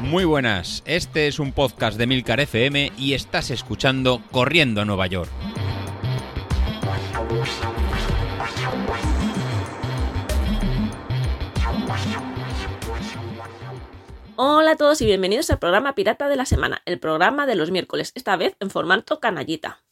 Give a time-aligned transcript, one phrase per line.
[0.00, 5.06] Muy buenas, este es un podcast de Milcar FM y estás escuchando Corriendo a Nueva
[5.08, 5.30] York.
[14.36, 17.70] Hola a todos y bienvenidos al programa Pirata de la Semana, el programa de los
[17.70, 19.82] miércoles, esta vez en formato canallita.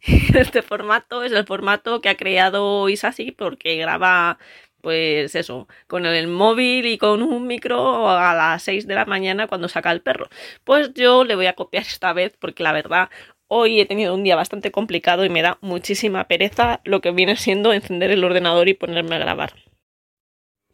[0.34, 4.38] Este formato es el formato que ha creado Isasi porque graba
[4.80, 9.46] pues eso, con el móvil y con un micro a las 6 de la mañana
[9.46, 10.28] cuando saca el perro.
[10.64, 13.10] Pues yo le voy a copiar esta vez porque la verdad
[13.48, 17.36] hoy he tenido un día bastante complicado y me da muchísima pereza lo que viene
[17.36, 19.54] siendo encender el ordenador y ponerme a grabar.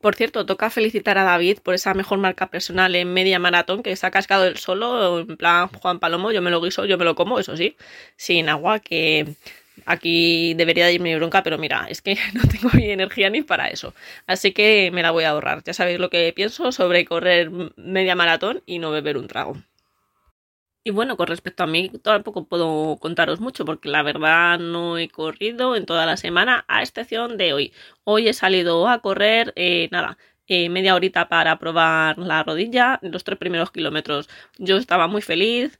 [0.01, 3.97] Por cierto, toca felicitar a David por esa mejor marca personal en media maratón que
[3.97, 7.07] se ha cascado él solo, en plan Juan Palomo, yo me lo guiso, yo me
[7.07, 7.77] lo como, eso sí,
[8.17, 9.35] sin agua, que
[9.87, 13.69] aquí debería de irme bronca, pero mira, es que no tengo ni energía ni para
[13.69, 13.95] eso.
[14.27, 15.63] Así que me la voy a ahorrar.
[15.65, 19.57] Ya sabéis lo que pienso sobre correr media maratón y no beber un trago.
[20.87, 25.09] Y bueno, con respecto a mí, tampoco puedo contaros mucho porque la verdad no he
[25.09, 27.73] corrido en toda la semana, a excepción de hoy.
[28.05, 33.25] Hoy he salido a correr, eh, nada, eh, media horita para probar la rodilla, los
[33.25, 34.29] tres primeros kilómetros.
[34.59, 35.79] Yo estaba muy feliz,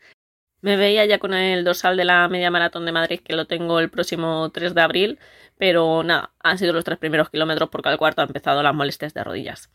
[0.65, 3.81] me veía ya con el dorsal de la media maratón de Madrid que lo tengo
[3.81, 5.19] el próximo 3 de abril,
[5.59, 9.15] pero nada, han sido los tres primeros kilómetros porque al cuarto han empezado las molestias
[9.15, 9.71] de rodillas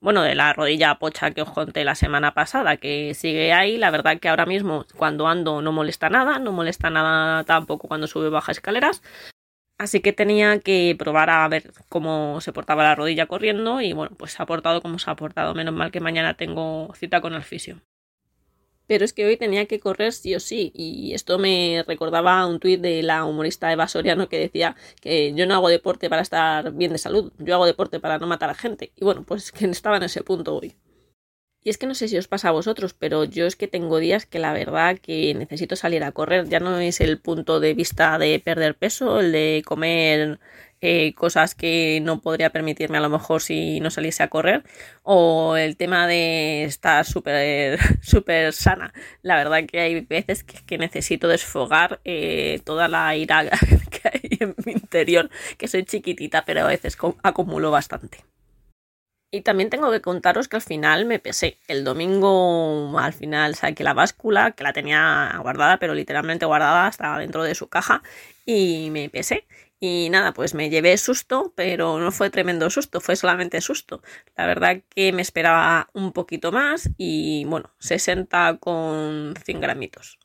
[0.00, 3.76] bueno, de la rodilla pocha que os conté la semana pasada, que sigue ahí.
[3.78, 8.06] La verdad que ahora mismo cuando ando no molesta nada, no molesta nada tampoco cuando
[8.06, 9.02] sube baja escaleras.
[9.78, 14.14] Así que tenía que probar a ver cómo se portaba la rodilla corriendo y bueno,
[14.16, 15.54] pues se ha portado como se ha portado.
[15.54, 17.80] Menos mal que mañana tengo cita con el fisio
[18.90, 20.72] pero es que hoy tenía que correr sí o sí.
[20.74, 25.46] Y esto me recordaba un tuit de la humorista Eva Soriano que decía que yo
[25.46, 28.54] no hago deporte para estar bien de salud, yo hago deporte para no matar a
[28.54, 28.90] gente.
[28.96, 30.74] Y bueno, pues que estaba en ese punto hoy.
[31.62, 33.98] Y es que no sé si os pasa a vosotros, pero yo es que tengo
[33.98, 36.48] días que la verdad que necesito salir a correr.
[36.48, 40.38] Ya no es el punto de vista de perder peso, el de comer
[40.82, 44.64] eh, cosas que no podría permitirme a lo mejor si no saliese a correr
[45.02, 51.28] o el tema de estar súper súper sana la verdad que hay veces que, necesito
[51.28, 53.50] desfogar eh, toda la ira
[53.90, 55.28] que hay en mi interior
[55.58, 58.29] que soy chiquitita pero a veces acumulo bastante
[59.30, 61.58] y también tengo que contaros que al final me pesé.
[61.68, 67.18] El domingo al final saqué la báscula, que la tenía guardada, pero literalmente guardada hasta
[67.18, 68.02] dentro de su caja,
[68.44, 69.46] y me pesé.
[69.82, 74.02] Y nada, pues me llevé susto, pero no fue tremendo susto, fue solamente susto.
[74.36, 80.18] La verdad que me esperaba un poquito más y bueno, 60 con 100 gramitos.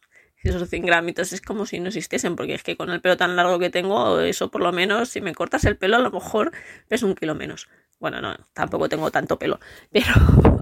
[0.44, 3.36] Esos 100 gramitos es como si no existiesen, porque es que con el pelo tan
[3.36, 6.52] largo que tengo, eso por lo menos, si me cortas el pelo, a lo mejor
[6.90, 7.68] es un kilo menos.
[8.00, 9.60] Bueno, no, tampoco tengo tanto pelo,
[9.92, 10.14] pero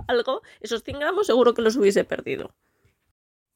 [0.08, 2.54] algo, esos 100 gramos seguro que los hubiese perdido.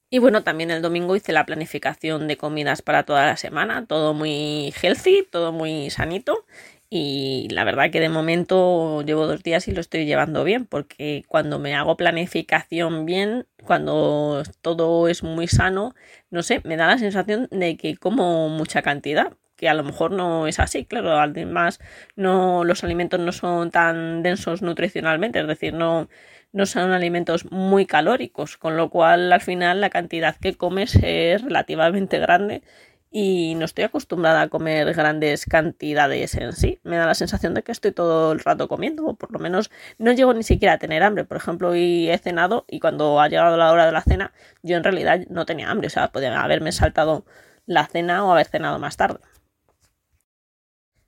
[0.09, 4.13] Y bueno, también el domingo hice la planificación de comidas para toda la semana, todo
[4.13, 6.45] muy healthy, todo muy sanito.
[6.89, 11.25] Y la verdad que de momento llevo dos días y lo estoy llevando bien, porque
[11.27, 15.93] cuando me hago planificación bien, cuando todo es muy sano,
[16.29, 20.11] no sé, me da la sensación de que como mucha cantidad, que a lo mejor
[20.11, 21.79] no es así, claro, además
[22.15, 26.07] no los alimentos no son tan densos nutricionalmente, es decir, no
[26.53, 31.41] no son alimentos muy calóricos, con lo cual al final la cantidad que comes es
[31.43, 32.63] relativamente grande
[33.09, 36.79] y no estoy acostumbrada a comer grandes cantidades en sí.
[36.83, 39.71] Me da la sensación de que estoy todo el rato comiendo, o por lo menos
[39.97, 41.25] no llego ni siquiera a tener hambre.
[41.25, 44.77] Por ejemplo, hoy he cenado y cuando ha llegado la hora de la cena, yo
[44.77, 47.25] en realidad no tenía hambre, o sea, podía haberme saltado
[47.65, 49.19] la cena o haber cenado más tarde.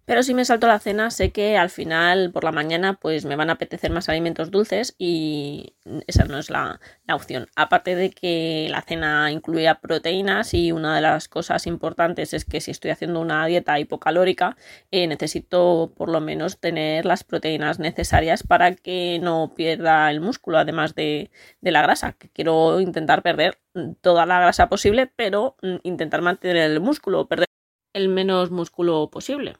[0.09, 3.35] Pero si me salto la cena, sé que al final por la mañana pues me
[3.35, 5.75] van a apetecer más alimentos dulces y
[6.07, 6.79] esa no es la,
[7.13, 7.47] opción.
[7.55, 12.59] Aparte de que la cena incluía proteínas y una de las cosas importantes es que
[12.59, 14.57] si estoy haciendo una dieta hipocalórica
[14.89, 20.57] eh, necesito por lo menos tener las proteínas necesarias para que no pierda el músculo,
[20.57, 21.29] además de,
[21.61, 23.59] de la grasa, que quiero intentar perder
[24.01, 27.45] toda la grasa posible, pero mm, intentar mantener el músculo, perder
[27.93, 29.57] el menos músculo posible.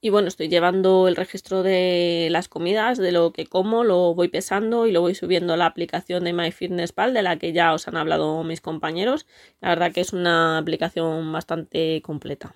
[0.00, 4.28] Y bueno, estoy llevando el registro de las comidas, de lo que como, lo voy
[4.28, 7.88] pesando y lo voy subiendo a la aplicación de MyFitnessPal, de la que ya os
[7.88, 9.26] han hablado mis compañeros.
[9.60, 12.54] La verdad que es una aplicación bastante completa.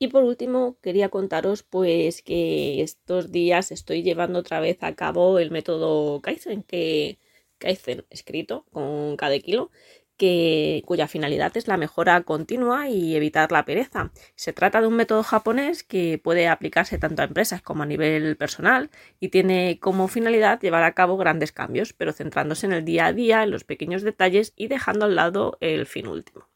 [0.00, 5.38] Y por último, quería contaros pues que estos días estoy llevando otra vez a cabo
[5.38, 7.18] el método Kaizen, que
[7.58, 9.70] Kaizen escrito con cada kilo,
[10.18, 14.10] que, cuya finalidad es la mejora continua y evitar la pereza.
[14.34, 18.36] Se trata de un método japonés que puede aplicarse tanto a empresas como a nivel
[18.36, 23.06] personal y tiene como finalidad llevar a cabo grandes cambios, pero centrándose en el día
[23.06, 26.47] a día, en los pequeños detalles y dejando al lado el fin último.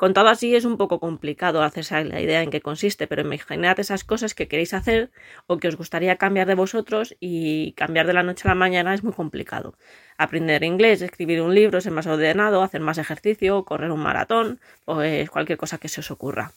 [0.00, 4.02] Contado así es un poco complicado hacerse la idea en qué consiste, pero imaginad esas
[4.02, 5.10] cosas que queréis hacer
[5.46, 8.94] o que os gustaría cambiar de vosotros y cambiar de la noche a la mañana
[8.94, 9.74] es muy complicado.
[10.16, 15.28] Aprender inglés, escribir un libro, ser más ordenado, hacer más ejercicio, correr un maratón, pues
[15.28, 16.52] cualquier cosa que se os ocurra.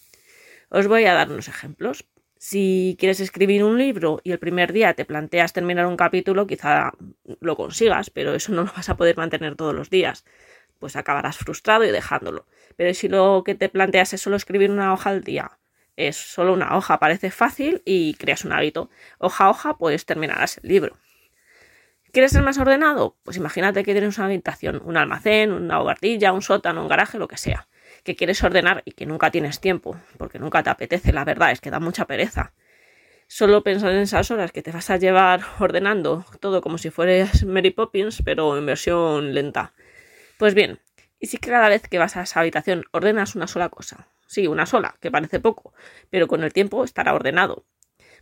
[0.69, 2.05] Os voy a dar unos ejemplos.
[2.37, 6.93] Si quieres escribir un libro y el primer día te planteas terminar un capítulo, quizá
[7.41, 10.23] lo consigas, pero eso no lo vas a poder mantener todos los días
[10.79, 12.45] pues acabarás frustrado y dejándolo.
[12.75, 15.59] Pero si lo que te planteas es solo escribir una hoja al día,
[15.95, 18.89] es solo una hoja, parece fácil y creas un hábito.
[19.19, 20.97] Hoja a hoja, pues terminarás el libro.
[22.11, 23.17] ¿Quieres ser más ordenado?
[23.23, 27.27] Pues imagínate que tienes una habitación, un almacén, una hogartilla, un sótano, un garaje, lo
[27.27, 27.67] que sea,
[28.03, 31.59] que quieres ordenar y que nunca tienes tiempo, porque nunca te apetece, la verdad es
[31.59, 32.53] que da mucha pereza.
[33.27, 37.43] Solo pensar en esas horas que te vas a llevar ordenando todo como si fueras
[37.45, 39.73] Mary Poppins, pero en versión lenta.
[40.37, 40.79] Pues bien,
[41.19, 44.07] ¿y si cada vez que vas a esa habitación ordenas una sola cosa?
[44.27, 45.73] Sí, una sola, que parece poco,
[46.09, 47.65] pero con el tiempo estará ordenado.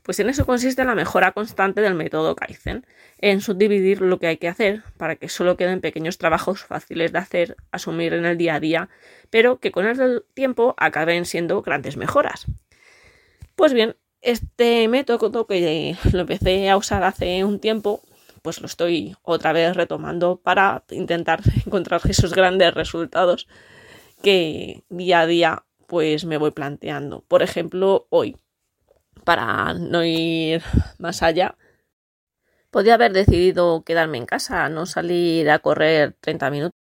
[0.03, 2.85] Pues en eso consiste la mejora constante del método Kaizen,
[3.19, 7.19] en subdividir lo que hay que hacer para que solo queden pequeños trabajos fáciles de
[7.19, 8.89] hacer, asumir en el día a día,
[9.29, 12.47] pero que con el tiempo acaben siendo grandes mejoras.
[13.55, 18.01] Pues bien, este método que lo empecé a usar hace un tiempo
[18.41, 23.47] pues lo estoy otra vez retomando para intentar encontrar esos grandes resultados
[24.21, 27.21] que día a día pues me voy planteando.
[27.27, 28.37] Por ejemplo, hoy,
[29.25, 30.63] para no ir
[30.99, 31.57] más allá,
[32.69, 36.80] podía haber decidido quedarme en casa, no salir a correr 30 minutos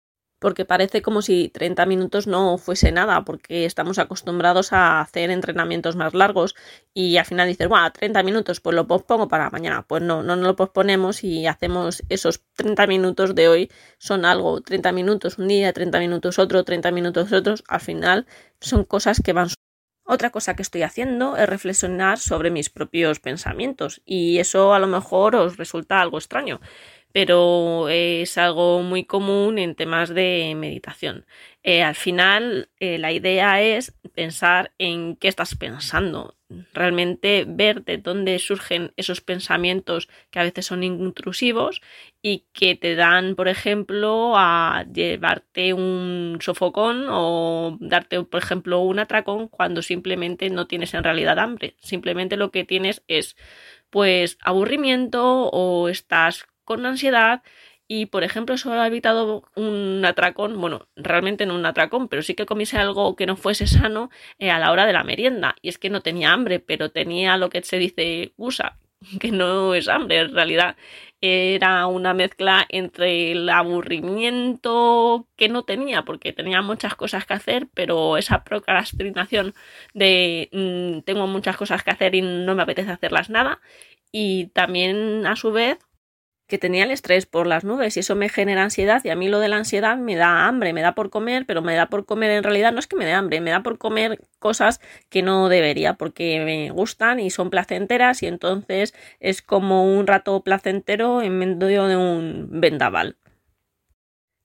[0.42, 5.96] porque parece como si 30 minutos no fuese nada, porque estamos acostumbrados a hacer entrenamientos
[5.96, 6.56] más largos
[6.96, 9.86] y al final dices, bueno, 30 minutos, pues lo pospongo para mañana.
[9.88, 14.62] Pues no, no, no lo posponemos y hacemos esos 30 minutos de hoy, son algo,
[14.62, 18.26] 30 minutos un día, 30 minutos otro, 30 minutos otros, al final
[18.60, 19.50] son cosas que van
[20.04, 24.88] otra cosa que estoy haciendo es reflexionar sobre mis propios pensamientos y eso a lo
[24.88, 26.60] mejor os resulta algo extraño,
[27.14, 31.26] pero es algo muy común en temas de meditación.
[31.64, 36.36] Eh, al final, eh, la idea es pensar en qué estás pensando,
[36.74, 41.82] realmente ver de dónde surgen esos pensamientos que a veces son intrusivos
[42.22, 49.00] y que te dan, por ejemplo, a llevarte un sofocón o darte, por ejemplo, un
[49.00, 51.76] atracón cuando simplemente no tienes en realidad hambre.
[51.80, 53.36] Simplemente lo que tienes es
[53.90, 57.44] pues aburrimiento o estás con ansiedad
[57.86, 62.34] y, por ejemplo, solo ha evitado un atracón, bueno, realmente no un atracón, pero sí
[62.34, 64.10] que comiese algo que no fuese sano
[64.40, 65.56] eh, a la hora de la merienda.
[65.62, 68.78] Y es que no tenía hambre, pero tenía lo que se dice gusa,
[69.20, 70.78] que no es hambre en realidad.
[71.20, 77.68] Era una mezcla entre el aburrimiento que no tenía, porque tenía muchas cosas que hacer,
[77.74, 79.54] pero esa procrastinación
[79.94, 83.60] de mm, tengo muchas cosas que hacer y no me apetece hacerlas nada.
[84.14, 85.78] Y también, a su vez,
[86.52, 89.30] que tenía el estrés por las nubes y eso me genera ansiedad y a mí
[89.30, 92.06] lo de la ansiedad me da hambre, me da por comer, pero me da por
[92.06, 95.22] comer en realidad no es que me dé hambre, me da por comer cosas que
[95.22, 101.22] no debería porque me gustan y son placenteras y entonces es como un rato placentero
[101.22, 103.16] en medio de un vendaval.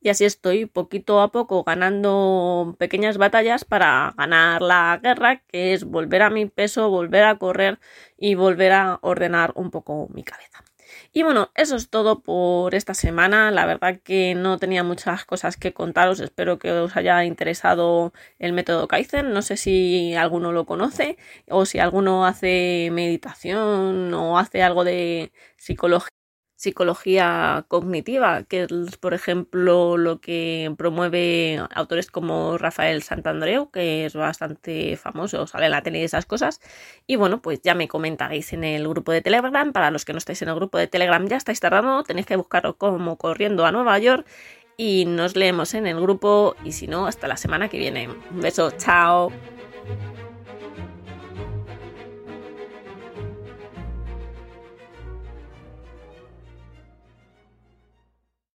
[0.00, 5.82] Y así estoy poquito a poco ganando pequeñas batallas para ganar la guerra, que es
[5.82, 7.80] volver a mi peso, volver a correr
[8.16, 10.65] y volver a ordenar un poco mi cabeza.
[11.16, 13.50] Y bueno, eso es todo por esta semana.
[13.50, 16.20] La verdad que no tenía muchas cosas que contaros.
[16.20, 19.32] Espero que os haya interesado el método Kaizen.
[19.32, 21.16] No sé si alguno lo conoce
[21.48, 26.15] o si alguno hace meditación o hace algo de psicología
[26.66, 34.14] psicología cognitiva, que es, por ejemplo, lo que promueve autores como Rafael Santandreu, que es
[34.14, 36.60] bastante famoso, sale en la tele y esas cosas.
[37.06, 39.72] Y bueno, pues ya me comentaréis en el grupo de Telegram.
[39.72, 42.34] Para los que no estáis en el grupo de Telegram, ya estáis tardando, tenéis que
[42.34, 44.26] buscarlo como corriendo a Nueva York.
[44.76, 46.56] Y nos leemos en el grupo.
[46.64, 48.08] Y si no, hasta la semana que viene.
[48.08, 49.30] Un beso, chao.